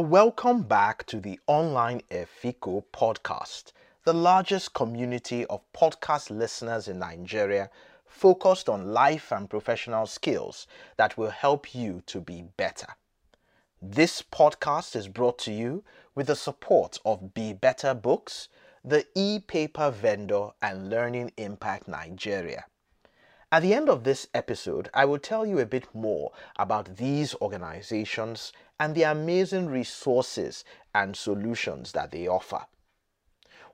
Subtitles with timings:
[0.00, 3.72] welcome back to the Online Efiko podcast,
[4.04, 7.68] the largest community of podcast listeners in Nigeria
[8.06, 10.66] focused on life and professional skills
[10.96, 12.86] that will help you to be better.
[13.80, 15.82] This podcast is brought to you
[16.14, 18.48] with the support of Be Better Books,
[18.84, 22.66] the e paper vendor, and Learning Impact Nigeria.
[23.52, 27.34] At the end of this episode, I will tell you a bit more about these
[27.34, 32.64] organizations and the amazing resources and solutions that they offer.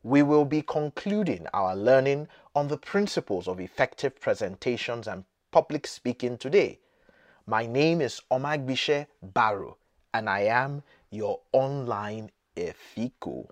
[0.02, 6.38] We will be concluding our learning on the principles of effective presentations and public speaking
[6.38, 6.80] today.
[7.46, 9.76] My name is Omagbitse Barrow,
[10.12, 10.82] and I am
[11.12, 13.48] your online Efiko.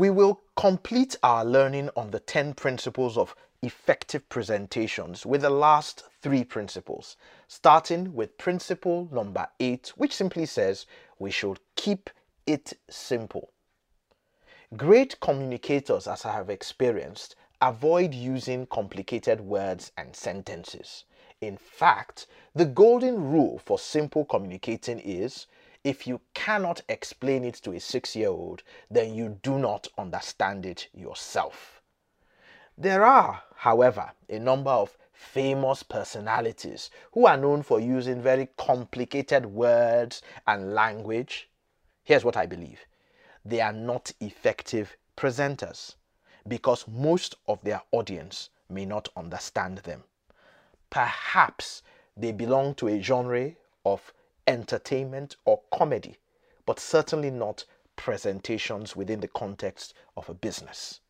[0.00, 6.04] We will complete our learning on the 10 principles of effective presentations with the last
[6.22, 10.86] three principles, starting with principle number 8, which simply says
[11.18, 12.08] we should keep
[12.46, 13.52] it simple.
[14.74, 21.04] Great communicators, as I have experienced, avoid using complicated words and sentences.
[21.42, 25.46] In fact, the golden rule for simple communicating is
[25.84, 30.66] if you cannot explain it to a six year old, then you do not understand
[30.66, 31.80] it yourself.
[32.76, 39.46] There are, however, a number of famous personalities who are known for using very complicated
[39.46, 41.50] words and language.
[42.04, 42.86] Here's what I believe
[43.44, 45.94] they are not effective presenters
[46.46, 50.04] because most of their audience may not understand them.
[50.90, 51.82] Perhaps
[52.16, 53.52] they belong to a genre
[53.84, 54.12] of
[54.50, 56.18] entertainment or comedy,
[56.66, 57.64] but certainly not
[57.96, 61.00] presentations within the context of a business.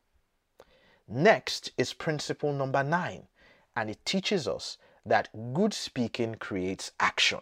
[1.08, 3.28] Next is principle number nine,
[3.74, 7.40] and it teaches us that good speaking creates action.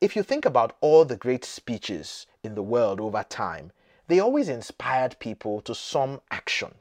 [0.00, 3.70] If you think about all the great speeches in the world over time,
[4.08, 6.74] they always inspired people to some action.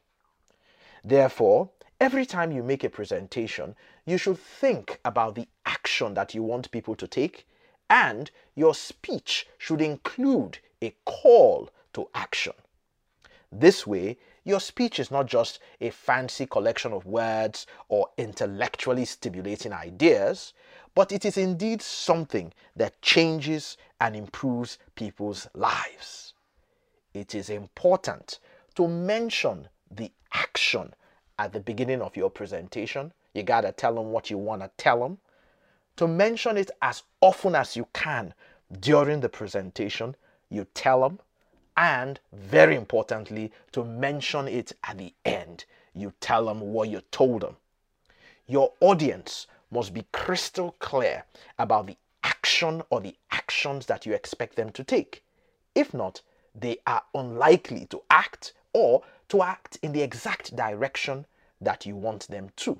[1.03, 6.41] Therefore, every time you make a presentation, you should think about the action that you
[6.41, 7.45] want people to take
[7.91, 12.53] and your speech should include a call to action.
[13.51, 19.73] This way, your speech is not just a fancy collection of words or intellectually stimulating
[19.73, 20.53] ideas,
[20.95, 26.33] but it is indeed something that changes and improves people's lives.
[27.13, 28.39] It is important
[28.75, 30.93] to mention the action
[31.37, 33.11] at the beginning of your presentation.
[33.33, 35.17] You got to tell them what you want to tell them
[35.97, 38.33] to mention it as often as you can
[38.79, 40.15] during the presentation.
[40.49, 41.19] You tell them,
[41.77, 45.65] and very importantly, to mention it at the end.
[45.93, 47.57] You tell them what you told them.
[48.47, 51.23] Your audience must be crystal clear
[51.57, 55.23] about the action or the actions that you expect them to take.
[55.73, 56.21] If not,
[56.53, 61.25] they are unlikely to act or to act in the exact direction
[61.61, 62.79] that you want them to.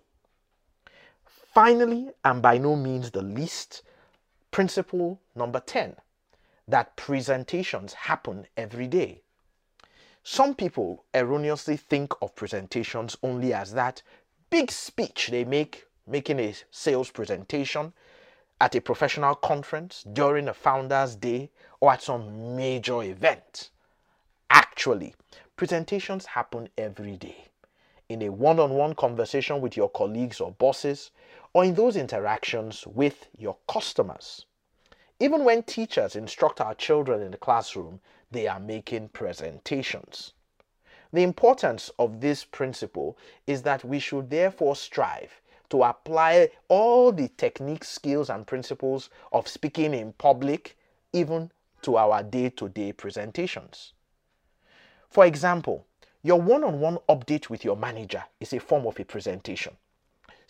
[1.54, 3.82] Finally, and by no means the least,
[4.52, 5.98] principle number 10
[6.66, 9.22] that presentations happen every day.
[10.24, 14.02] Some people erroneously think of presentations only as that
[14.50, 17.92] big speech they make making a sales presentation
[18.62, 23.72] at a professional conference, during a founder's day, or at some major event.
[24.50, 25.16] Actually,
[25.58, 27.48] presentations happen every day.
[28.08, 31.12] In a one on one conversation with your colleagues or bosses,
[31.54, 34.46] or in those interactions with your customers.
[35.20, 38.00] Even when teachers instruct our children in the classroom,
[38.32, 40.34] they are making presentations.
[41.14, 47.30] The importance of this principle is that we should therefore strive to apply all the
[47.38, 50.78] techniques, skills, and principles of speaking in public
[51.14, 51.52] even
[51.82, 53.94] to our day to day presentations.
[55.10, 55.86] For example,
[56.24, 59.76] your one on one update with your manager is a form of a presentation.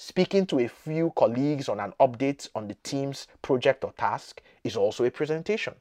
[0.04, 4.76] Speaking to a few colleagues on an update on the team's project or task is
[4.76, 5.76] also a presentation.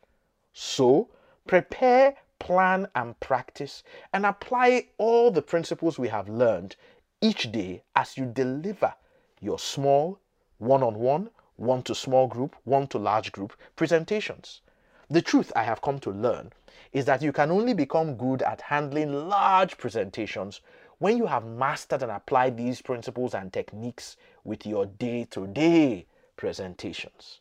[0.53, 1.09] So,
[1.47, 3.83] prepare, plan, and practice,
[4.13, 6.77] and apply all the principles we have learned
[7.23, 8.93] each day as you deliver
[9.41, 10.21] your small,
[10.59, 14.61] one on one, one to small group, one to large group presentations.
[15.09, 16.53] The truth I have come to learn
[16.93, 20.61] is that you can only become good at handling large presentations
[21.01, 26.07] when you have mastered and applied these principles and techniques with your day to day
[26.37, 27.41] presentations.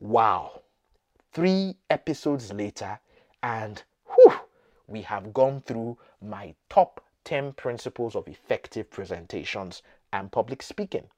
[0.00, 0.62] Wow,
[1.32, 2.98] three episodes later,
[3.42, 4.32] and whew,
[4.86, 11.08] we have gone through my top 10 principles of effective presentations and public speaking.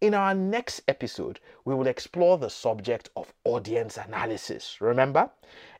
[0.00, 4.80] In our next episode, we will explore the subject of audience analysis.
[4.80, 5.28] Remember,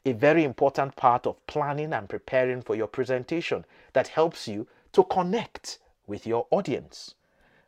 [0.04, 3.64] a very important part of planning and preparing for your presentation
[3.94, 7.14] that helps you to connect with your audience.